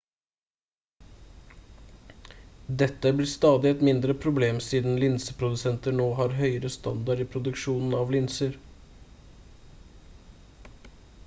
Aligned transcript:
dette 2.81 3.11
blir 3.19 3.29
stadig 3.33 3.73
et 3.75 3.83
mindre 3.89 4.15
problem 4.23 4.63
siden 4.69 4.97
linseprodusenter 5.05 5.95
nå 5.99 6.09
har 6.21 6.35
høyere 6.39 6.73
standard 6.79 7.23
i 7.29 7.29
produksjonen 7.37 7.95
av 8.01 8.17
linser 8.19 8.57